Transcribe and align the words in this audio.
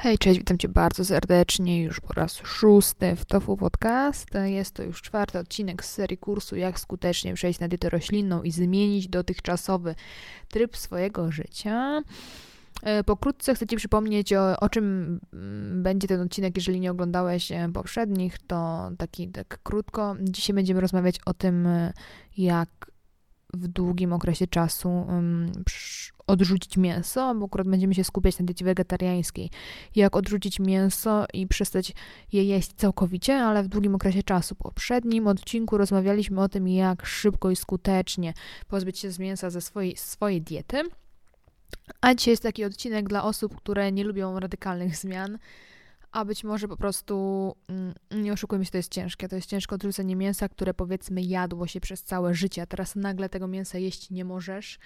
Hej, 0.00 0.18
cześć, 0.18 0.38
witam 0.38 0.58
Cię 0.58 0.68
bardzo 0.68 1.04
serdecznie 1.04 1.82
już 1.82 2.00
po 2.00 2.12
raz 2.12 2.36
szósty 2.36 3.16
w 3.16 3.24
Tofu 3.24 3.56
Podcast. 3.56 4.28
Jest 4.44 4.74
to 4.74 4.82
już 4.82 5.02
czwarty 5.02 5.38
odcinek 5.38 5.84
z 5.84 5.90
serii 5.90 6.18
kursu 6.18 6.56
Jak 6.56 6.80
skutecznie 6.80 7.34
przejść 7.34 7.60
na 7.60 7.68
dietę 7.68 7.90
roślinną 7.90 8.42
i 8.42 8.50
zmienić 8.50 9.08
dotychczasowy 9.08 9.94
tryb 10.48 10.76
swojego 10.76 11.32
życia. 11.32 12.02
E, 12.82 13.04
pokrótce 13.04 13.54
chcę 13.54 13.66
Ci 13.66 13.76
przypomnieć, 13.76 14.32
o, 14.32 14.60
o, 14.60 14.68
czym 14.68 15.20
mm, 15.32 15.82
będzie 15.82 16.08
ten 16.08 16.20
odcinek, 16.20 16.56
jeżeli 16.56 16.80
nie 16.80 16.90
oglądałeś 16.90 17.52
e, 17.52 17.68
poprzednich, 17.74 18.38
to 18.38 18.90
taki 18.98 19.28
tak 19.28 19.58
krótko. 19.62 20.16
Dzisiaj 20.20 20.54
będziemy 20.54 20.80
rozmawiać 20.80 21.16
o 21.26 21.34
tym, 21.34 21.66
e, 21.66 21.92
jak 22.36 22.68
w 23.54 23.68
długim 23.68 24.12
okresie 24.12 24.46
czasu 24.46 24.88
um, 24.88 25.52
odrzucić 26.26 26.76
mięso, 26.76 27.34
bo 27.34 27.46
akurat 27.46 27.68
będziemy 27.68 27.94
się 27.94 28.04
skupiać 28.04 28.38
na 28.38 28.44
diecie 28.44 28.64
wegetariańskiej. 28.64 29.50
Jak 29.94 30.16
odrzucić 30.16 30.60
mięso 30.60 31.26
i 31.32 31.46
przestać 31.46 31.92
je 32.32 32.44
jeść 32.44 32.72
całkowicie, 32.72 33.36
ale 33.36 33.62
w 33.62 33.68
długim 33.68 33.94
okresie 33.94 34.22
czasu. 34.22 34.54
W 34.54 34.58
poprzednim 34.58 35.26
odcinku 35.26 35.78
rozmawialiśmy 35.78 36.40
o 36.40 36.48
tym, 36.48 36.68
jak 36.68 37.06
szybko 37.06 37.50
i 37.50 37.56
skutecznie 37.56 38.34
pozbyć 38.68 38.98
się 38.98 39.10
z 39.10 39.18
mięsa 39.18 39.50
ze 39.50 39.60
swojej, 39.60 39.96
swojej 39.96 40.42
diety. 40.42 40.82
A 42.00 42.14
dzisiaj 42.14 42.32
jest 42.32 42.42
taki 42.42 42.64
odcinek 42.64 43.08
dla 43.08 43.24
osób, 43.24 43.56
które 43.56 43.92
nie 43.92 44.04
lubią 44.04 44.40
radykalnych 44.40 44.96
zmian, 44.96 45.38
a 46.12 46.24
być 46.24 46.44
może 46.44 46.68
po 46.68 46.76
prostu, 46.76 47.56
mm, 47.68 47.94
nie 48.10 48.32
oszukujmy 48.32 48.64
się, 48.64 48.70
to 48.70 48.76
jest 48.76 48.92
ciężkie. 48.92 49.28
To 49.28 49.36
jest 49.36 49.48
ciężko 49.48 49.74
odrzucenie 49.74 50.16
mięsa, 50.16 50.48
które 50.48 50.74
powiedzmy 50.74 51.22
jadło 51.22 51.66
się 51.66 51.80
przez 51.80 52.02
całe 52.02 52.34
życie, 52.34 52.62
a 52.62 52.66
teraz 52.66 52.96
nagle 52.96 53.28
tego 53.28 53.48
mięsa 53.48 53.78
jeść 53.78 54.10
nie 54.10 54.24
możesz, 54.24 54.78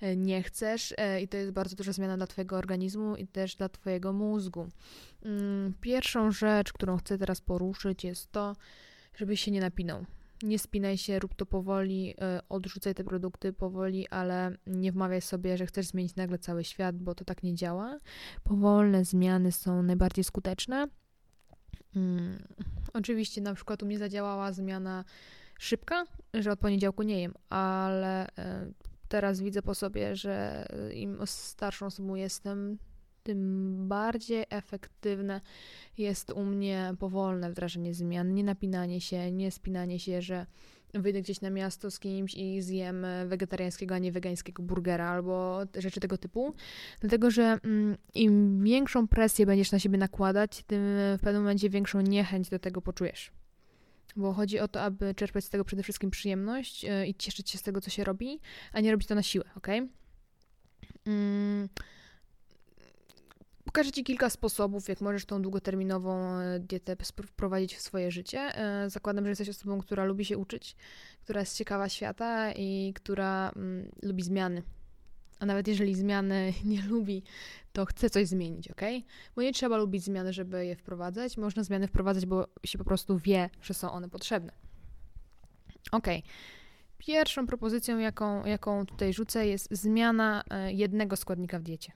e, 0.00 0.16
nie 0.16 0.42
chcesz 0.42 0.94
e, 0.96 1.22
i 1.22 1.28
to 1.28 1.36
jest 1.36 1.52
bardzo 1.52 1.76
duża 1.76 1.92
zmiana 1.92 2.16
dla 2.16 2.26
Twojego 2.26 2.56
organizmu 2.56 3.16
i 3.16 3.26
też 3.26 3.56
dla 3.56 3.68
Twojego 3.68 4.12
mózgu. 4.12 4.68
Mm, 5.22 5.74
pierwszą 5.80 6.30
rzecz, 6.30 6.72
którą 6.72 6.96
chcę 6.96 7.18
teraz 7.18 7.40
poruszyć 7.40 8.04
jest 8.04 8.32
to, 8.32 8.56
żebyś 9.14 9.40
się 9.40 9.50
nie 9.50 9.60
napinał 9.60 10.06
nie 10.42 10.58
spinaj 10.58 10.98
się, 10.98 11.18
rób 11.18 11.34
to 11.34 11.46
powoli, 11.46 12.14
e, 12.20 12.40
odrzucaj 12.48 12.94
te 12.94 13.04
produkty 13.04 13.52
powoli, 13.52 14.08
ale 14.08 14.56
nie 14.66 14.92
wmawiaj 14.92 15.20
sobie, 15.20 15.56
że 15.56 15.66
chcesz 15.66 15.86
zmienić 15.86 16.16
nagle 16.16 16.38
cały 16.38 16.64
świat, 16.64 16.96
bo 16.96 17.14
to 17.14 17.24
tak 17.24 17.42
nie 17.42 17.54
działa. 17.54 17.98
Powolne 18.44 19.04
zmiany 19.04 19.52
są 19.52 19.82
najbardziej 19.82 20.24
skuteczne. 20.24 20.88
Hmm. 21.94 22.42
Oczywiście 22.92 23.40
na 23.40 23.54
przykład 23.54 23.82
u 23.82 23.86
mnie 23.86 23.98
zadziałała 23.98 24.52
zmiana 24.52 25.04
szybka, 25.58 26.04
że 26.34 26.52
od 26.52 26.58
poniedziałku 26.58 27.02
nie 27.02 27.20
jem, 27.20 27.34
ale 27.48 28.26
e, 28.38 28.72
teraz 29.08 29.40
widzę 29.40 29.62
po 29.62 29.74
sobie, 29.74 30.16
że 30.16 30.66
im 30.94 31.18
starszą 31.24 31.86
osobą 31.86 32.14
jestem, 32.14 32.78
tym 33.26 33.74
bardziej 33.88 34.44
efektywne 34.50 35.40
jest 35.98 36.30
u 36.30 36.44
mnie 36.44 36.94
powolne 36.98 37.50
wdrażanie 37.50 37.94
zmian, 37.94 38.34
nie 38.34 38.44
napinanie 38.44 39.00
się, 39.00 39.32
nie 39.32 39.50
spinanie 39.50 39.98
się, 39.98 40.22
że 40.22 40.46
wyjdę 40.94 41.22
gdzieś 41.22 41.40
na 41.40 41.50
miasto 41.50 41.90
z 41.90 41.98
kimś 41.98 42.34
i 42.34 42.62
zjem 42.62 43.06
wegetariańskiego, 43.26 43.94
a 43.94 43.98
nie 43.98 44.12
wegańskiego 44.12 44.62
burgera 44.62 45.08
albo 45.08 45.60
rzeczy 45.78 46.00
tego 46.00 46.18
typu. 46.18 46.54
Dlatego, 47.00 47.30
że 47.30 47.42
mm, 47.42 47.96
im 48.14 48.64
większą 48.64 49.08
presję 49.08 49.46
będziesz 49.46 49.72
na 49.72 49.78
siebie 49.78 49.98
nakładać, 49.98 50.62
tym 50.66 50.80
w 51.18 51.20
pewnym 51.22 51.42
momencie 51.42 51.70
większą 51.70 52.00
niechęć 52.00 52.48
do 52.48 52.58
tego 52.58 52.82
poczujesz. 52.82 53.32
Bo 54.16 54.32
chodzi 54.32 54.58
o 54.58 54.68
to, 54.68 54.82
aby 54.82 55.14
czerpać 55.14 55.44
z 55.44 55.50
tego 55.50 55.64
przede 55.64 55.82
wszystkim 55.82 56.10
przyjemność 56.10 56.84
yy, 56.84 57.06
i 57.06 57.14
cieszyć 57.14 57.50
się 57.50 57.58
z 57.58 57.62
tego, 57.62 57.80
co 57.80 57.90
się 57.90 58.04
robi, 58.04 58.40
a 58.72 58.80
nie 58.80 58.90
robić 58.90 59.08
to 59.08 59.14
na 59.14 59.22
siłę, 59.22 59.44
ok? 59.56 59.68
Mm 61.06 61.68
Pokażę 63.76 63.92
Ci 63.92 64.04
kilka 64.04 64.30
sposobów, 64.30 64.88
jak 64.88 65.00
możesz 65.00 65.24
tą 65.24 65.42
długoterminową 65.42 66.38
e, 66.38 66.60
dietę 66.60 66.96
wprowadzić 67.26 67.76
w 67.76 67.80
swoje 67.80 68.10
życie. 68.10 68.38
E, 68.38 68.90
zakładam, 68.90 69.24
że 69.24 69.30
jesteś 69.30 69.48
osobą, 69.48 69.80
która 69.80 70.04
lubi 70.04 70.24
się 70.24 70.38
uczyć, 70.38 70.76
która 71.22 71.40
jest 71.40 71.56
ciekawa 71.56 71.88
świata 71.88 72.52
i 72.52 72.92
która 72.94 73.52
mm, 73.56 73.90
lubi 74.02 74.22
zmiany. 74.22 74.62
A 75.38 75.46
nawet 75.46 75.68
jeżeli 75.68 75.94
zmiany 75.94 76.52
nie 76.64 76.82
lubi, 76.82 77.22
to 77.72 77.84
chce 77.84 78.10
coś 78.10 78.26
zmienić, 78.26 78.70
ok? 78.70 78.80
Bo 79.34 79.42
nie 79.42 79.52
trzeba 79.52 79.76
lubić 79.76 80.04
zmiany, 80.04 80.32
żeby 80.32 80.66
je 80.66 80.76
wprowadzać. 80.76 81.36
Można 81.36 81.62
zmiany 81.62 81.88
wprowadzać, 81.88 82.26
bo 82.26 82.46
się 82.64 82.78
po 82.78 82.84
prostu 82.84 83.18
wie, 83.18 83.50
że 83.62 83.74
są 83.74 83.92
one 83.92 84.08
potrzebne. 84.08 84.52
Ok. 85.92 86.06
Pierwszą 86.98 87.46
propozycją, 87.46 87.98
jaką, 87.98 88.44
jaką 88.44 88.86
tutaj 88.86 89.12
rzucę, 89.12 89.46
jest 89.46 89.68
zmiana 89.70 90.42
e, 90.50 90.72
jednego 90.72 91.16
składnika 91.16 91.58
w 91.58 91.62
diecie. 91.62 91.92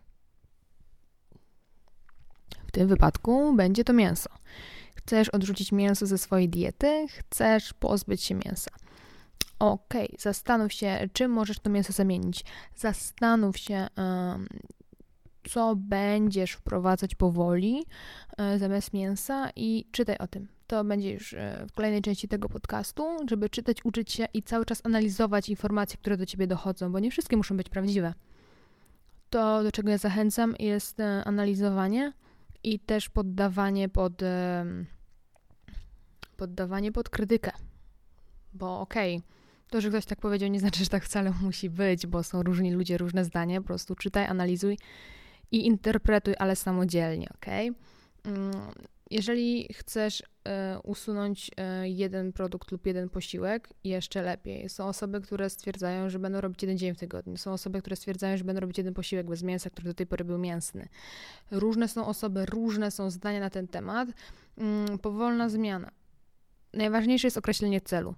W 2.70 2.72
tym 2.72 2.88
wypadku 2.88 3.54
będzie 3.56 3.84
to 3.84 3.92
mięso. 3.92 4.30
Chcesz 4.94 5.28
odrzucić 5.28 5.72
mięso 5.72 6.06
ze 6.06 6.18
swojej 6.18 6.48
diety, 6.48 7.06
chcesz 7.08 7.72
pozbyć 7.72 8.22
się 8.22 8.34
mięsa. 8.34 8.70
Ok, 9.58 9.94
zastanów 10.18 10.72
się, 10.72 11.08
czym 11.12 11.30
możesz 11.30 11.58
to 11.58 11.70
mięso 11.70 11.92
zamienić. 11.92 12.44
Zastanów 12.76 13.58
się, 13.58 13.86
co 15.50 15.76
będziesz 15.76 16.52
wprowadzać 16.52 17.14
powoli 17.14 17.84
um, 18.38 18.58
zamiast 18.58 18.92
mięsa 18.92 19.50
i 19.56 19.84
czytaj 19.92 20.16
o 20.18 20.26
tym. 20.26 20.48
To 20.66 20.84
będzie 20.84 21.12
już 21.12 21.32
um, 21.32 21.68
w 21.68 21.72
kolejnej 21.72 22.02
części 22.02 22.28
tego 22.28 22.48
podcastu, 22.48 23.16
żeby 23.30 23.48
czytać, 23.48 23.84
uczyć 23.84 24.12
się 24.12 24.26
i 24.34 24.42
cały 24.42 24.64
czas 24.64 24.80
analizować 24.84 25.48
informacje, 25.48 25.96
które 25.96 26.16
do 26.16 26.26
ciebie 26.26 26.46
dochodzą, 26.46 26.92
bo 26.92 26.98
nie 26.98 27.10
wszystkie 27.10 27.36
muszą 27.36 27.56
być 27.56 27.68
prawdziwe. 27.68 28.14
To, 29.30 29.62
do 29.62 29.72
czego 29.72 29.90
ja 29.90 29.98
zachęcam, 29.98 30.54
jest 30.58 30.98
analizowanie 31.24 32.12
i 32.64 32.80
też 32.80 33.08
poddawanie 33.08 33.88
pod 33.88 34.22
poddawanie 36.36 36.92
pod 36.92 37.08
krytykę. 37.08 37.50
Bo 38.52 38.80
okej, 38.80 39.16
okay, 39.16 39.28
to, 39.70 39.80
że 39.80 39.88
ktoś 39.88 40.06
tak 40.06 40.20
powiedział, 40.20 40.48
nie 40.48 40.60
znaczy, 40.60 40.84
że 40.84 40.90
tak 40.90 41.04
wcale 41.04 41.32
musi 41.42 41.70
być, 41.70 42.06
bo 42.06 42.22
są 42.22 42.42
różni 42.42 42.72
ludzie, 42.72 42.98
różne 42.98 43.24
zdania. 43.24 43.60
Po 43.60 43.66
prostu 43.66 43.94
czytaj, 43.94 44.26
analizuj 44.26 44.78
i 45.50 45.66
interpretuj, 45.66 46.34
ale 46.38 46.56
samodzielnie, 46.56 47.28
okej? 47.34 47.70
Okay? 47.70 48.99
Mm, 49.10 49.16
jeżeli 49.16 49.68
chcesz 49.72 50.22
e, 50.44 50.78
usunąć 50.82 51.50
e, 51.56 51.88
jeden 51.88 52.32
produkt 52.32 52.72
lub 52.72 52.86
jeden 52.86 53.08
posiłek, 53.08 53.68
jeszcze 53.84 54.22
lepiej. 54.22 54.68
Są 54.68 54.86
osoby, 54.88 55.20
które 55.20 55.50
stwierdzają, 55.50 56.10
że 56.10 56.18
będą 56.18 56.40
robić 56.40 56.62
jeden 56.62 56.78
dzień 56.78 56.94
w 56.94 56.98
tygodniu. 56.98 57.36
Są 57.36 57.52
osoby, 57.52 57.80
które 57.80 57.96
stwierdzają, 57.96 58.38
że 58.38 58.44
będą 58.44 58.60
robić 58.60 58.78
jeden 58.78 58.94
posiłek 58.94 59.26
bez 59.26 59.42
mięsa, 59.42 59.70
który 59.70 59.88
do 59.88 59.94
tej 59.94 60.06
pory 60.06 60.24
był 60.24 60.38
mięsny. 60.38 60.88
Różne 61.50 61.88
są 61.88 62.06
osoby, 62.06 62.46
różne 62.46 62.90
są 62.90 63.10
zdania 63.10 63.40
na 63.40 63.50
ten 63.50 63.68
temat. 63.68 64.08
Mm, 64.58 64.98
powolna 64.98 65.48
zmiana. 65.48 65.90
Najważniejsze 66.74 67.26
jest 67.26 67.38
określenie 67.38 67.80
celu. 67.80 68.14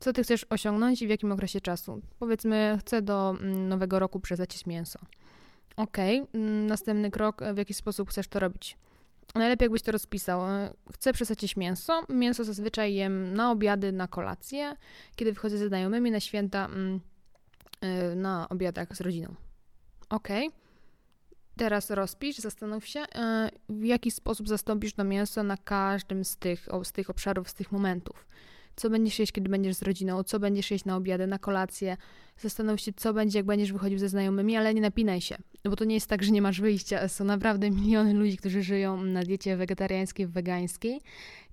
Co 0.00 0.12
ty 0.12 0.22
chcesz 0.22 0.46
osiągnąć 0.50 1.02
i 1.02 1.06
w 1.06 1.10
jakim 1.10 1.32
okresie 1.32 1.60
czasu? 1.60 2.00
Powiedzmy, 2.18 2.78
chcę 2.80 3.02
do 3.02 3.30
mm, 3.30 3.68
nowego 3.68 3.98
roku 3.98 4.20
przestać 4.20 4.66
mięso. 4.66 4.98
Ok, 5.76 5.96
następny 6.68 7.10
krok, 7.10 7.42
w 7.54 7.56
jaki 7.56 7.74
sposób 7.74 8.10
chcesz 8.10 8.28
to 8.28 8.40
robić? 8.40 8.76
Najlepiej 9.34 9.64
jakbyś 9.64 9.82
to 9.82 9.92
rozpisał. 9.92 10.40
Chcę 10.94 11.12
przesadzić 11.12 11.56
mięso. 11.56 12.02
Mięso 12.08 12.44
zazwyczaj 12.44 12.94
jem 12.94 13.34
na 13.34 13.50
obiady, 13.50 13.92
na 13.92 14.08
kolację, 14.08 14.76
kiedy 15.16 15.32
wychodzę 15.32 15.58
ze 15.58 15.68
znajomymi, 15.68 16.10
na 16.10 16.20
święta, 16.20 16.64
mm, 16.64 17.00
y, 18.12 18.16
na 18.16 18.48
obiadach 18.48 18.96
z 18.96 19.00
rodziną. 19.00 19.34
Ok. 20.08 20.28
Teraz 21.56 21.90
rozpisz, 21.90 22.36
zastanów 22.36 22.86
się, 22.86 23.00
y, 23.00 23.06
w 23.68 23.84
jaki 23.84 24.10
sposób 24.10 24.48
zastąpisz 24.48 24.92
to 24.92 25.04
mięso 25.04 25.42
na 25.42 25.56
każdym 25.56 26.24
z 26.24 26.36
tych, 26.36 26.68
z 26.82 26.92
tych 26.92 27.10
obszarów, 27.10 27.50
z 27.50 27.54
tych 27.54 27.72
momentów 27.72 28.26
co 28.78 28.90
będziesz 28.90 29.18
jeść, 29.18 29.32
kiedy 29.32 29.48
będziesz 29.48 29.76
z 29.76 29.82
rodziną, 29.82 30.22
co 30.22 30.40
będziesz 30.40 30.70
jeść 30.70 30.84
na 30.84 30.96
obiady, 30.96 31.26
na 31.26 31.38
kolację. 31.38 31.96
Zastanów 32.36 32.80
się, 32.80 32.92
co 32.92 33.14
będzie, 33.14 33.38
jak 33.38 33.46
będziesz 33.46 33.72
wychodził 33.72 33.98
ze 33.98 34.08
znajomymi, 34.08 34.56
ale 34.56 34.74
nie 34.74 34.80
napinaj 34.80 35.20
się, 35.20 35.36
bo 35.64 35.76
to 35.76 35.84
nie 35.84 35.94
jest 35.94 36.06
tak, 36.06 36.22
że 36.22 36.30
nie 36.30 36.42
masz 36.42 36.60
wyjścia. 36.60 37.08
Są 37.08 37.24
naprawdę 37.24 37.70
miliony 37.80 38.14
ludzi, 38.14 38.36
którzy 38.36 38.62
żyją 38.62 39.02
na 39.02 39.22
diecie 39.22 39.56
wegetariańskiej, 39.56 40.26
wegańskiej 40.26 41.00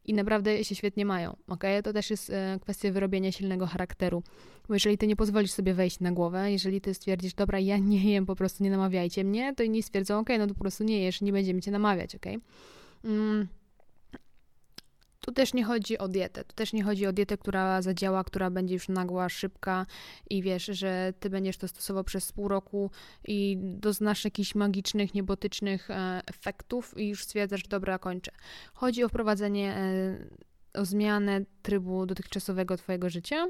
i 0.06 0.14
naprawdę 0.14 0.64
się 0.64 0.76
świetnie 0.76 1.06
mają, 1.06 1.36
ok? 1.48 1.64
To 1.84 1.94
też 1.94 2.10
jest 2.10 2.30
e, 2.30 2.60
kwestia 2.62 2.92
wyrobienia 2.92 3.32
silnego 3.32 3.68
charakteru, 3.68 4.24
bo 4.68 4.74
jeżeli 4.74 4.98
ty 4.98 5.08
nie 5.08 5.16
pozwolisz 5.16 5.52
sobie 5.52 5.74
wejść 5.74 6.00
na 6.00 6.12
głowę, 6.12 6.52
jeżeli 6.52 6.82
ty 6.82 6.94
stwierdzisz, 6.94 7.34
dobra, 7.34 7.60
ja 7.60 7.78
nie 7.78 8.12
jem, 8.12 8.26
po 8.26 8.36
prostu 8.36 8.64
nie 8.64 8.70
namawiajcie 8.70 9.24
mnie, 9.24 9.56
to 9.56 9.64
inni 9.64 9.84
stwierdzą, 9.84 10.20
ok, 10.20 10.30
no 10.40 10.48
to 10.48 10.54
po 10.54 10.60
prostu 10.60 10.84
nie 10.84 11.00
jesz, 11.00 11.22
nie 11.22 11.32
będziemy 11.32 11.62
cię 11.62 11.72
namawiać, 11.72 12.16
ok? 12.16 12.26
Mm 13.04 13.48
tu 15.26 15.32
też 15.32 15.54
nie 15.54 15.64
chodzi 15.64 15.98
o 15.98 16.08
dietę. 16.08 16.44
Tu 16.44 16.56
też 16.56 16.74
nie 16.74 16.84
chodzi 16.84 17.06
o 17.08 17.14
dietę, 17.14 17.38
która 17.38 17.82
zadziała, 17.82 18.24
która 18.24 18.50
będzie 18.50 18.74
już 18.74 18.90
nagła, 18.90 19.30
szybka 19.30 19.86
i 20.30 20.42
wiesz, 20.42 20.66
że 20.66 21.14
ty 21.20 21.30
będziesz 21.30 21.58
to 21.58 21.68
stosował 21.68 22.04
przez 22.04 22.32
pół 22.32 22.48
roku 22.48 22.92
i 23.28 23.58
doznasz 23.60 24.26
jakichś 24.26 24.56
magicznych, 24.56 25.14
niebotycznych 25.14 25.92
e, 25.92 26.22
efektów 26.26 26.98
i 26.98 27.08
już 27.10 27.24
stwierdzasz, 27.24 27.64
dobra, 27.64 28.00
kończę. 28.00 28.32
Chodzi 28.74 29.04
o 29.04 29.10
wprowadzenie, 29.10 29.76
e, 29.76 30.80
o 30.82 30.86
zmianę 30.86 31.42
trybu 31.62 32.06
dotychczasowego 32.06 32.78
twojego 32.78 33.10
życia, 33.10 33.48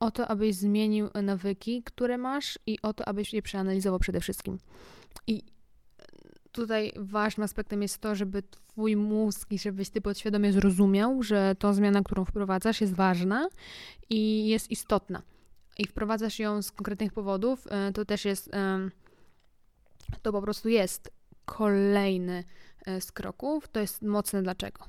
o 0.00 0.10
to, 0.10 0.28
abyś 0.28 0.54
zmienił 0.54 1.08
nawyki, 1.22 1.82
które 1.82 2.18
masz 2.18 2.58
i 2.66 2.78
o 2.82 2.92
to, 2.92 3.08
abyś 3.08 3.32
je 3.32 3.42
przeanalizował 3.42 3.98
przede 3.98 4.20
wszystkim. 4.20 4.58
I 5.26 5.42
tutaj 6.56 6.92
ważnym 6.96 7.44
aspektem 7.44 7.82
jest 7.82 7.98
to, 7.98 8.14
żeby 8.14 8.42
twój 8.42 8.96
mózg 8.96 9.52
i 9.52 9.58
żebyś 9.58 9.90
ty 9.90 10.00
podświadomie 10.00 10.52
zrozumiał, 10.52 11.22
że 11.22 11.56
to 11.58 11.74
zmiana, 11.74 12.02
którą 12.02 12.24
wprowadzasz 12.24 12.80
jest 12.80 12.94
ważna 12.94 13.48
i 14.10 14.48
jest 14.48 14.70
istotna. 14.70 15.22
I 15.78 15.86
wprowadzasz 15.86 16.38
ją 16.38 16.62
z 16.62 16.72
konkretnych 16.72 17.12
powodów, 17.12 17.66
e, 17.70 17.92
to 17.92 18.04
też 18.04 18.24
jest, 18.24 18.50
to 20.22 20.32
po 20.32 20.42
prostu 20.42 20.68
jest 20.68 21.10
kolejny 21.44 22.44
e, 22.86 23.00
z 23.00 23.12
kroków. 23.12 23.68
To 23.68 23.80
jest 23.80 24.02
mocne 24.02 24.42
dlaczego. 24.42 24.84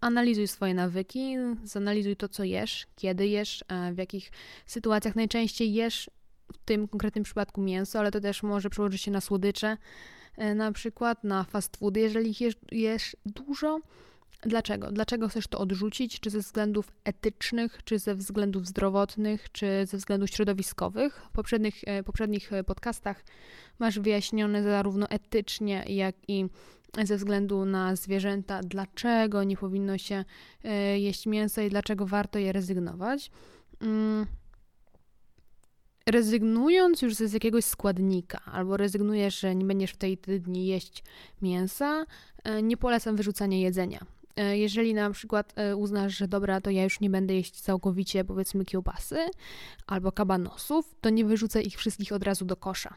Zanalizuj 0.00 0.48
swoje 0.48 0.74
nawyki, 0.74 1.36
zanalizuj 1.64 2.16
to, 2.16 2.28
co 2.28 2.44
jesz, 2.44 2.86
kiedy 2.96 3.26
jesz, 3.26 3.64
e, 3.68 3.92
w 3.92 3.98
jakich 3.98 4.30
sytuacjach 4.66 5.16
najczęściej 5.16 5.74
jesz, 5.74 6.10
w 6.52 6.58
tym 6.64 6.88
konkretnym 6.88 7.24
przypadku 7.24 7.60
mięso, 7.60 7.98
ale 7.98 8.10
to 8.10 8.20
też 8.20 8.42
może 8.42 8.70
przełożyć 8.70 9.02
się 9.02 9.10
na 9.10 9.20
słodycze, 9.20 9.76
e, 10.36 10.54
na 10.54 10.72
przykład 10.72 11.24
na 11.24 11.44
fast 11.44 11.76
foody, 11.76 12.00
jeżeli 12.00 12.34
jesz, 12.40 12.56
jesz 12.72 13.16
dużo. 13.26 13.80
Dlaczego? 14.42 14.92
Dlaczego 14.92 15.28
chcesz 15.28 15.46
to 15.46 15.58
odrzucić? 15.58 16.20
Czy 16.20 16.30
ze 16.30 16.38
względów 16.38 16.92
etycznych, 17.04 17.84
czy 17.84 17.98
ze 17.98 18.14
względów 18.14 18.66
zdrowotnych, 18.66 19.52
czy 19.52 19.86
ze 19.86 19.96
względów 19.96 20.30
środowiskowych? 20.30 21.22
W 21.30 21.30
poprzednich, 21.30 21.82
e, 21.86 22.02
poprzednich 22.02 22.50
podcastach 22.66 23.24
masz 23.78 23.98
wyjaśnione 23.98 24.62
zarówno 24.62 25.08
etycznie, 25.08 25.84
jak 25.88 26.14
i 26.28 26.46
ze 27.04 27.16
względu 27.16 27.64
na 27.64 27.96
zwierzęta, 27.96 28.60
dlaczego 28.62 29.44
nie 29.44 29.56
powinno 29.56 29.98
się 29.98 30.24
e, 30.64 31.00
jeść 31.00 31.26
mięsa 31.26 31.62
i 31.62 31.70
dlaczego 31.70 32.06
warto 32.06 32.38
je 32.38 32.52
rezygnować. 32.52 33.30
Rezygnując 36.10 37.02
już 37.02 37.14
z 37.14 37.32
jakiegoś 37.32 37.64
składnika, 37.64 38.40
albo 38.44 38.76
rezygnujesz, 38.76 39.40
że 39.40 39.54
nie 39.54 39.64
będziesz 39.64 39.90
w 39.90 39.96
tej 39.96 40.18
dni 40.18 40.66
jeść 40.66 41.04
mięsa, 41.42 42.04
e, 42.44 42.62
nie 42.62 42.76
polecam 42.76 43.16
wyrzucania 43.16 43.58
jedzenia. 43.58 44.06
E, 44.36 44.58
jeżeli 44.58 44.94
na 44.94 45.10
przykład 45.10 45.54
uznasz, 45.76 46.16
że 46.16 46.28
dobra, 46.28 46.60
to 46.60 46.70
ja 46.70 46.84
już 46.84 47.00
nie 47.00 47.10
będę 47.10 47.34
jeść 47.34 47.60
całkowicie 47.60 48.24
powiedzmy 48.24 48.64
kiełbasy 48.64 49.16
albo 49.86 50.12
kabanosów, 50.12 50.94
to 51.00 51.10
nie 51.10 51.24
wyrzucę 51.24 51.62
ich 51.62 51.76
wszystkich 51.76 52.12
od 52.12 52.22
razu 52.22 52.44
do 52.44 52.56
kosza 52.56 52.94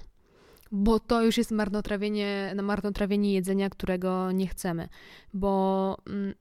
bo 0.72 1.00
to 1.00 1.24
już 1.24 1.38
jest 1.38 1.52
marnotrawienie, 1.52 2.56
marnotrawienie 2.64 3.34
jedzenia, 3.34 3.70
którego 3.70 4.32
nie 4.32 4.48
chcemy, 4.48 4.90
bo 5.34 5.98
mm, 6.08 6.34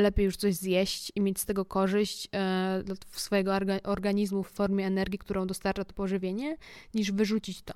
lepiej 0.00 0.24
już 0.24 0.36
coś 0.36 0.54
zjeść 0.54 1.12
i 1.14 1.20
mieć 1.20 1.40
z 1.40 1.44
tego 1.44 1.64
korzyść 1.64 2.28
e, 2.32 2.82
dla 2.84 2.94
swojego 3.10 3.52
organizmu 3.84 4.42
w 4.42 4.50
formie 4.50 4.86
energii, 4.86 5.18
którą 5.18 5.46
dostarcza 5.46 5.84
to 5.84 5.94
pożywienie, 5.94 6.56
niż 6.94 7.12
wyrzucić 7.12 7.62
to. 7.62 7.74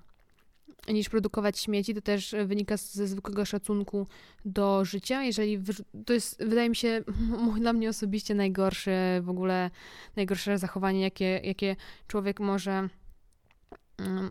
Niż 0.88 1.08
produkować 1.08 1.58
śmieci, 1.58 1.94
to 1.94 2.00
też 2.00 2.34
wynika 2.46 2.76
ze 2.76 3.06
zwykłego 3.06 3.44
szacunku 3.44 4.06
do 4.44 4.84
życia. 4.84 5.22
Jeżeli 5.22 5.62
to 6.06 6.12
jest, 6.12 6.44
wydaje 6.44 6.68
mi 6.68 6.76
się, 6.76 7.04
dla 7.60 7.72
mnie 7.72 7.88
osobiście 7.88 8.34
najgorsze 8.34 9.20
w 9.22 9.28
ogóle, 9.28 9.70
najgorsze 10.16 10.58
zachowanie, 10.58 11.00
jakie, 11.00 11.40
jakie 11.44 11.76
człowiek 12.06 12.40
może 12.40 12.88
Mm, 13.98 14.30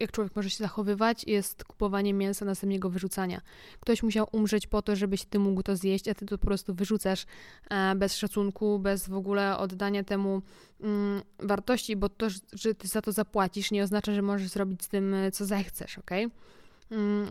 jak 0.00 0.12
człowiek 0.12 0.36
może 0.36 0.50
się 0.50 0.56
zachowywać, 0.56 1.24
jest 1.24 1.64
kupowanie 1.64 2.14
mięsa, 2.14 2.44
następnego 2.44 2.90
wyrzucania. 2.90 3.40
Ktoś 3.80 4.02
musiał 4.02 4.28
umrzeć 4.32 4.66
po 4.66 4.82
to, 4.82 4.96
żebyś 4.96 5.24
ty 5.24 5.38
mógł 5.38 5.62
to 5.62 5.76
zjeść, 5.76 6.08
a 6.08 6.14
ty 6.14 6.26
to 6.26 6.38
po 6.38 6.46
prostu 6.46 6.74
wyrzucasz 6.74 7.26
e, 7.70 7.94
bez 7.94 8.16
szacunku, 8.16 8.78
bez 8.78 9.08
w 9.08 9.14
ogóle 9.14 9.58
oddania 9.58 10.04
temu 10.04 10.42
mm, 10.80 11.22
wartości, 11.38 11.96
bo 11.96 12.08
to, 12.08 12.26
że 12.52 12.74
ty 12.74 12.88
za 12.88 13.02
to 13.02 13.12
zapłacisz, 13.12 13.70
nie 13.70 13.82
oznacza, 13.82 14.14
że 14.14 14.22
możesz 14.22 14.48
zrobić 14.48 14.84
z 14.84 14.88
tym, 14.88 15.14
e, 15.14 15.30
co 15.30 15.44
zechcesz, 15.44 15.98
ok? 15.98 16.10
Mm, 16.10 16.30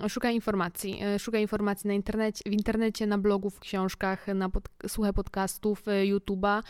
szukaj 0.08 0.36
informacji. 0.36 1.00
E, 1.04 1.20
szukaj 1.20 1.42
informacji 1.42 1.88
na 1.88 1.94
internecie, 1.94 2.50
w 2.50 2.54
internecie, 2.54 3.08
na 3.08 3.18
blogu, 3.18 3.50
w 3.50 3.60
książkach, 3.60 4.28
na 4.28 4.50
pod, 4.50 4.70
podcastów, 5.16 5.84
YouTube'a. 5.86 6.64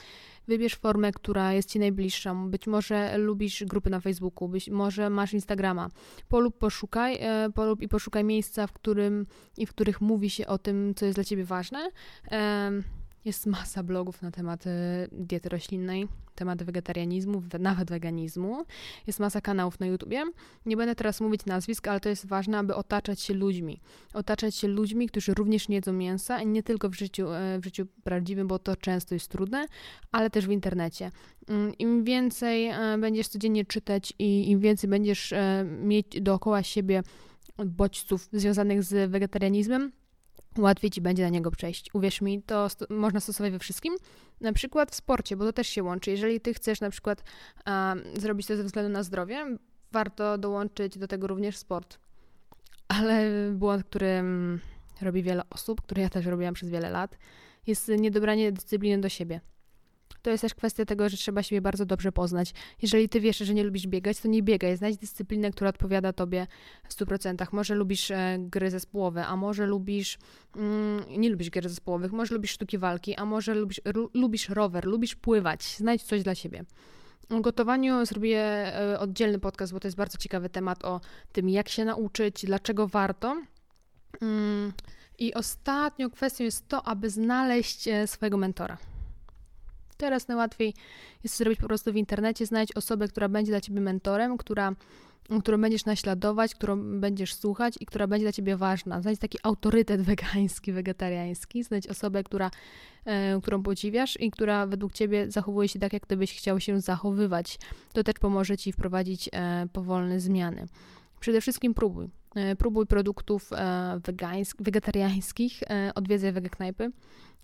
Wybierz 0.47 0.75
formę, 0.75 1.11
która 1.11 1.53
jest 1.53 1.69
Ci 1.69 1.79
najbliższa. 1.79 2.35
Być 2.35 2.67
może 2.67 3.17
lubisz 3.17 3.63
grupy 3.63 3.89
na 3.89 3.99
Facebooku, 3.99 4.49
być 4.49 4.69
może 4.69 5.09
masz 5.09 5.33
Instagrama. 5.33 5.89
Polub, 6.27 6.57
poszukaj, 6.57 7.17
e, 7.19 7.49
polub 7.55 7.81
i 7.81 7.87
poszukaj 7.87 8.23
miejsca, 8.23 8.67
w 8.67 8.73
którym 8.73 9.27
i 9.57 9.65
w 9.65 9.69
których 9.69 10.01
mówi 10.01 10.29
się 10.29 10.47
o 10.47 10.57
tym, 10.57 10.93
co 10.95 11.05
jest 11.05 11.17
dla 11.17 11.23
Ciebie 11.23 11.45
ważne. 11.45 11.89
Jest 13.25 13.45
masa 13.45 13.83
blogów 13.83 14.21
na 14.21 14.31
temat 14.31 14.67
e, 14.67 15.07
diety 15.11 15.49
roślinnej, 15.49 16.07
temat 16.35 16.63
wegetarianizmu, 16.63 17.43
nawet 17.59 17.89
weganizmu. 17.89 18.65
Jest 19.07 19.19
masa 19.19 19.41
kanałów 19.41 19.79
na 19.79 19.85
YouTubie. 19.85 20.23
Nie 20.65 20.77
będę 20.77 20.95
teraz 20.95 21.21
mówić 21.21 21.45
nazwisk, 21.45 21.87
ale 21.87 21.99
to 21.99 22.09
jest 22.09 22.25
ważne, 22.25 22.57
aby 22.57 22.75
otaczać 22.75 23.21
się 23.21 23.33
ludźmi. 23.33 23.81
Otaczać 24.13 24.55
się 24.55 24.67
ludźmi, 24.67 25.07
którzy 25.07 25.33
również 25.33 25.69
nie 25.69 25.75
jedzą 25.75 25.93
mięsa 25.93 26.43
nie 26.43 26.63
tylko 26.63 26.89
w 26.89 26.93
życiu, 26.93 27.33
e, 27.33 27.59
w 27.59 27.63
życiu 27.63 27.85
prawdziwym, 28.03 28.47
bo 28.47 28.59
to 28.59 28.75
często 28.75 29.15
jest 29.15 29.27
trudne, 29.27 29.67
ale 30.11 30.29
też 30.29 30.47
w 30.47 30.51
internecie. 30.51 31.11
Mm, 31.47 31.77
Im 31.77 32.03
więcej 32.03 32.67
e, 32.67 32.97
będziesz 32.99 33.27
codziennie 33.27 33.65
czytać 33.65 34.13
i 34.19 34.49
im 34.49 34.59
więcej 34.59 34.89
będziesz 34.89 35.33
mieć 35.81 36.21
dookoła 36.21 36.63
siebie 36.63 37.03
bodźców 37.65 38.29
związanych 38.31 38.83
z 38.83 39.11
wegetarianizmem, 39.11 39.91
łatwiej 40.57 40.91
ci 40.91 41.01
będzie 41.01 41.23
na 41.23 41.29
niego 41.29 41.51
przejść. 41.51 41.89
Uwierz 41.93 42.21
mi, 42.21 42.41
to 42.41 42.69
sto 42.69 42.85
można 42.89 43.19
stosować 43.19 43.51
we 43.51 43.59
wszystkim. 43.59 43.95
Na 44.41 44.53
przykład 44.53 44.91
w 44.91 44.95
sporcie, 44.95 45.37
bo 45.37 45.45
to 45.45 45.53
też 45.53 45.67
się 45.67 45.83
łączy. 45.83 46.11
Jeżeli 46.11 46.41
ty 46.41 46.53
chcesz 46.53 46.81
na 46.81 46.89
przykład 46.89 47.23
zrobić 48.17 48.47
to 48.47 48.57
ze 48.57 48.63
względu 48.63 48.91
na 48.91 49.03
zdrowie, 49.03 49.57
warto 49.91 50.37
dołączyć 50.37 50.97
do 50.97 51.07
tego 51.07 51.27
również 51.27 51.57
sport. 51.57 51.99
Ale 52.87 53.29
błąd, 53.51 53.83
który 53.83 54.23
robi 55.01 55.23
wiele 55.23 55.43
osób, 55.49 55.81
który 55.81 56.01
ja 56.01 56.09
też 56.09 56.25
robiłam 56.25 56.53
przez 56.53 56.69
wiele 56.69 56.89
lat, 56.89 57.17
jest 57.67 57.87
niedobranie 57.87 58.51
dyscypliny 58.51 59.01
do 59.01 59.09
siebie. 59.09 59.41
To 60.21 60.29
jest 60.29 60.41
też 60.41 60.55
kwestia 60.55 60.85
tego, 60.85 61.09
że 61.09 61.17
trzeba 61.17 61.43
siebie 61.43 61.61
bardzo 61.61 61.85
dobrze 61.85 62.11
poznać. 62.11 62.53
Jeżeli 62.81 63.09
ty 63.09 63.19
wiesz, 63.19 63.37
że 63.37 63.53
nie 63.53 63.63
lubisz 63.63 63.87
biegać, 63.87 64.19
to 64.19 64.27
nie 64.27 64.43
biegaj. 64.43 64.77
Znajdź 64.77 64.97
dyscyplinę, 64.97 65.51
która 65.51 65.69
odpowiada 65.69 66.13
tobie 66.13 66.47
w 66.89 66.93
100%. 66.93 67.47
Może 67.51 67.75
lubisz 67.75 68.11
e, 68.11 68.37
gry 68.39 68.71
zespołowe, 68.71 69.25
a 69.25 69.35
może 69.35 69.65
lubisz, 69.65 70.17
mm, 70.55 71.03
nie 71.17 71.29
lubisz 71.29 71.51
gier 71.51 71.69
zespołowych, 71.69 72.11
może 72.11 72.35
lubisz 72.35 72.51
sztuki 72.51 72.77
walki, 72.77 73.15
a 73.15 73.25
może 73.25 73.53
lubisz, 73.53 73.81
lubisz 74.13 74.49
rower, 74.49 74.85
lubisz 74.85 75.15
pływać. 75.15 75.63
Znajdź 75.63 76.03
coś 76.03 76.23
dla 76.23 76.35
siebie. 76.35 76.63
O 77.29 77.41
gotowaniu 77.41 78.05
zrobię 78.05 78.39
e, 78.39 78.99
oddzielny 78.99 79.39
podcast, 79.39 79.73
bo 79.73 79.79
to 79.79 79.87
jest 79.87 79.97
bardzo 79.97 80.17
ciekawy 80.17 80.49
temat 80.49 80.85
o 80.85 81.01
tym, 81.31 81.49
jak 81.49 81.69
się 81.69 81.85
nauczyć, 81.85 82.45
dlaczego 82.45 82.87
warto. 82.87 83.41
Mm, 84.21 84.73
I 85.19 85.33
ostatnią 85.33 86.09
kwestią 86.09 86.43
jest 86.43 86.67
to, 86.67 86.87
aby 86.87 87.09
znaleźć 87.09 87.87
e, 87.87 88.07
swojego 88.07 88.37
mentora. 88.37 88.77
Teraz 89.97 90.27
najłatwiej 90.27 90.73
jest 91.23 91.37
zrobić 91.37 91.59
po 91.59 91.67
prostu 91.67 91.93
w 91.93 91.95
internecie, 91.95 92.45
znaleźć 92.45 92.73
osobę, 92.75 93.07
która 93.07 93.29
będzie 93.29 93.51
dla 93.51 93.61
ciebie 93.61 93.81
mentorem, 93.81 94.37
która, 94.37 94.71
którą 95.39 95.61
będziesz 95.61 95.85
naśladować, 95.85 96.55
którą 96.55 96.99
będziesz 96.99 97.33
słuchać 97.33 97.73
i 97.79 97.85
która 97.85 98.07
będzie 98.07 98.25
dla 98.25 98.31
ciebie 98.31 98.57
ważna. 98.57 99.01
Znajdź 99.01 99.19
taki 99.19 99.37
autorytet 99.43 100.01
wegański, 100.01 100.71
wegetariański, 100.71 101.63
znajdź 101.63 101.87
osobę, 101.87 102.23
która, 102.23 102.51
e, 103.05 103.41
którą 103.41 103.63
podziwiasz 103.63 104.19
i 104.19 104.31
która 104.31 104.67
według 104.67 104.93
ciebie 104.93 105.31
zachowuje 105.31 105.67
się 105.67 105.79
tak, 105.79 105.93
jak 105.93 106.05
ty 106.05 106.17
byś 106.17 106.37
chciał 106.37 106.59
się 106.59 106.81
zachowywać. 106.81 107.59
To 107.93 108.03
też 108.03 108.15
pomoże 108.15 108.57
ci 108.57 108.71
wprowadzić 108.71 109.29
e, 109.33 109.67
powolne 109.73 110.19
zmiany. 110.19 110.67
Przede 111.25 111.41
wszystkim 111.41 111.73
próbuj. 111.73 112.09
E, 112.35 112.55
próbuj 112.55 112.85
produktów 112.85 113.49
e, 113.53 113.99
wegetariańskich, 114.59 115.63
e, 115.63 115.91
odwiedzaj 115.95 116.31
wegeknajpy 116.31 116.91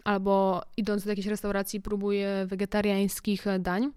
albo 0.03 0.61
idąc 0.77 1.03
do 1.03 1.09
jakiejś 1.09 1.27
restauracji 1.27 1.81
próbuj 1.81 2.17
wegetariańskich 2.45 3.45
dań. 3.59 3.91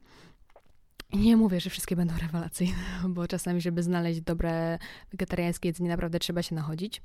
Nie 1.12 1.36
mówię, 1.36 1.60
że 1.60 1.70
wszystkie 1.70 1.96
będą 1.96 2.14
rewelacyjne, 2.22 2.74
bo 3.08 3.28
czasami, 3.28 3.60
żeby 3.60 3.82
znaleźć 3.82 4.20
dobre 4.20 4.78
wegetariańskie 5.10 5.68
jedzenie, 5.68 5.88
naprawdę 5.90 6.18
trzeba 6.18 6.42
się 6.42 6.54
nachodzić. 6.54 7.02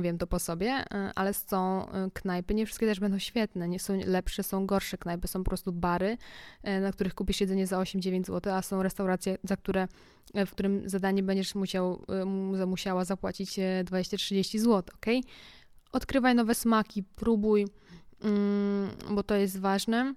Wiem 0.00 0.18
to 0.18 0.26
po 0.26 0.38
sobie, 0.38 0.84
ale 1.14 1.34
są 1.34 1.86
knajpy, 2.12 2.54
nie 2.54 2.66
wszystkie 2.66 2.86
też 2.86 3.00
będą 3.00 3.18
świetne, 3.18 3.68
nie 3.68 3.78
są 3.80 4.00
lepsze, 4.06 4.42
są 4.42 4.66
gorsze 4.66 4.98
knajpy, 4.98 5.28
są 5.28 5.44
po 5.44 5.50
prostu 5.50 5.72
bary, 5.72 6.16
na 6.80 6.92
których 6.92 7.14
kupisz 7.14 7.40
jedzenie 7.40 7.66
za 7.66 7.78
8-9 7.78 8.26
zł, 8.26 8.54
a 8.54 8.62
są 8.62 8.82
restauracje, 8.82 9.38
za 9.44 9.56
które 9.56 9.88
w 10.46 10.50
którym 10.50 10.88
zadanie 10.88 11.22
będziesz 11.22 11.54
musiał, 11.54 12.02
musiała 12.66 13.04
zapłacić 13.04 13.50
20-30 13.84 14.58
zł, 14.58 14.82
ok? 14.94 15.06
Odkrywaj 15.92 16.34
nowe 16.34 16.54
smaki, 16.54 17.02
próbuj, 17.02 17.66
mm, 18.20 18.90
bo 19.10 19.22
to 19.22 19.34
jest 19.34 19.60
ważne. 19.60 20.14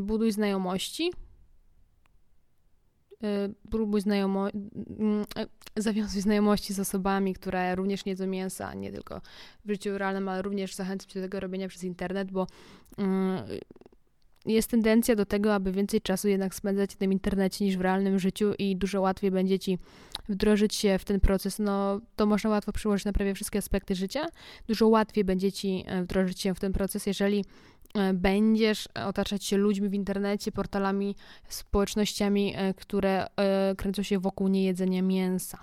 Buduj 0.00 0.32
znajomości. 0.32 1.12
Próbuj 3.70 4.00
znajomo 4.00 4.48
mm, 4.50 5.24
zawiązuj 5.78 6.22
znajomości 6.22 6.74
z 6.74 6.80
osobami, 6.80 7.34
które 7.34 7.74
również 7.74 8.04
nie 8.04 8.12
jedzą 8.12 8.26
mięsa, 8.26 8.74
nie 8.74 8.92
tylko 8.92 9.20
w 9.64 9.70
życiu 9.70 9.98
realnym, 9.98 10.28
ale 10.28 10.42
również 10.42 10.74
zachęcam 10.74 11.08
cię 11.08 11.20
do 11.20 11.26
tego 11.26 11.40
robienia 11.40 11.68
przez 11.68 11.84
internet, 11.84 12.30
bo 12.32 12.46
jest 14.48 14.70
tendencja 14.70 15.16
do 15.16 15.26
tego, 15.26 15.54
aby 15.54 15.72
więcej 15.72 16.00
czasu 16.00 16.28
jednak 16.28 16.54
spędzać 16.54 16.94
w 16.94 16.96
tym 16.96 17.12
internecie 17.12 17.64
niż 17.64 17.76
w 17.76 17.80
realnym 17.80 18.18
życiu 18.18 18.52
i 18.58 18.76
dużo 18.76 19.00
łatwiej 19.00 19.30
będzie 19.30 19.58
ci 19.58 19.78
wdrożyć 20.28 20.74
się 20.74 20.98
w 20.98 21.04
ten 21.04 21.20
proces. 21.20 21.58
No, 21.58 22.00
to 22.16 22.26
można 22.26 22.50
łatwo 22.50 22.72
przyłożyć 22.72 23.04
na 23.04 23.12
prawie 23.12 23.34
wszystkie 23.34 23.58
aspekty 23.58 23.94
życia. 23.94 24.26
Dużo 24.66 24.88
łatwiej 24.88 25.24
będzie 25.24 25.52
ci 25.52 25.84
e, 25.86 26.02
wdrożyć 26.02 26.40
się 26.40 26.54
w 26.54 26.60
ten 26.60 26.72
proces, 26.72 27.06
jeżeli 27.06 27.44
e, 27.94 28.14
będziesz 28.14 28.88
otaczać 29.04 29.44
się 29.44 29.56
ludźmi 29.56 29.88
w 29.88 29.94
internecie, 29.94 30.52
portalami, 30.52 31.16
społecznościami, 31.48 32.54
e, 32.56 32.74
które 32.74 33.26
kręcą 33.76 34.02
się 34.02 34.18
wokół 34.18 34.48
niejedzenia 34.48 35.02
mięsa. 35.02 35.58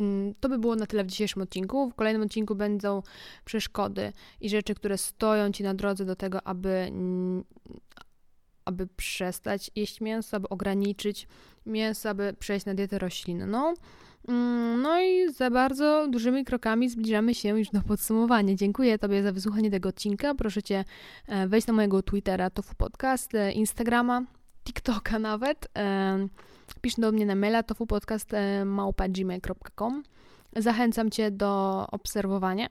Mm, 0.00 0.34
to 0.40 0.48
by 0.48 0.58
było 0.58 0.76
na 0.76 0.86
tyle 0.86 1.04
w 1.04 1.06
dzisiejszym 1.06 1.42
odcinku. 1.42 1.90
W 1.90 1.94
kolejnym 1.94 2.22
odcinku 2.22 2.54
będą 2.54 3.02
przeszkody 3.44 4.12
i 4.40 4.50
rzeczy, 4.50 4.74
które 4.74 4.98
stoją 4.98 5.52
ci 5.52 5.62
na 5.62 5.74
drodze 5.74 6.04
do 6.04 6.16
tego, 6.16 6.46
aby, 6.46 6.92
aby 8.64 8.86
przestać 8.86 9.70
jeść 9.76 10.00
mięso, 10.00 10.36
aby 10.36 10.48
ograniczyć 10.48 11.28
mięso, 11.66 12.08
aby 12.10 12.34
przejść 12.38 12.66
na 12.66 12.74
dietę 12.74 12.98
roślinną. 12.98 13.74
Mm, 14.28 14.82
no 14.82 15.00
i 15.00 15.32
za 15.32 15.50
bardzo 15.50 16.06
dużymi 16.10 16.44
krokami 16.44 16.88
zbliżamy 16.88 17.34
się 17.34 17.58
już 17.58 17.68
do 17.70 17.82
podsumowania. 17.82 18.54
Dziękuję 18.54 18.98
Tobie 18.98 19.22
za 19.22 19.32
wysłuchanie 19.32 19.70
tego 19.70 19.88
odcinka. 19.88 20.34
Proszę 20.34 20.62
Cię 20.62 20.84
e, 21.26 21.48
wejść 21.48 21.66
na 21.66 21.72
mojego 21.72 22.02
Twittera, 22.02 22.50
Tofu 22.50 22.74
Podcast, 22.74 23.34
e, 23.34 23.52
Instagrama, 23.52 24.22
TikToka 24.64 25.18
nawet. 25.18 25.68
Pisz 26.80 26.94
do 26.94 27.12
mnie 27.12 27.26
na 27.26 27.34
maila 27.34 27.62
tofupodcast.gmail.com 27.62 30.02
Zachęcam 30.56 31.10
Cię 31.10 31.30
do 31.30 31.86
obserwowania, 31.90 32.68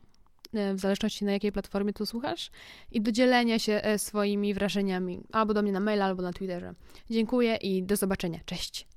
e, 0.54 0.74
w 0.74 0.80
zależności 0.80 1.26
na 1.26 1.32
jakiej 1.32 1.52
platformie 1.52 1.94
tu 1.94 2.06
słuchasz, 2.06 2.52
i 2.92 3.02
do 3.02 3.12
dzielenia 3.12 3.60
się 3.60 3.74
e, 3.74 4.00
swoimi 4.00 4.54
wrażeniami 4.54 5.24
albo 5.32 5.54
do 5.54 5.62
mnie 5.62 5.72
na 5.72 5.80
maila, 5.80 6.06
albo 6.06 6.22
na 6.22 6.34
Twitterze. 6.34 6.74
Dziękuję 7.10 7.56
i 7.56 7.84
do 7.84 7.96
zobaczenia. 7.96 8.40
Cześć! 8.46 8.88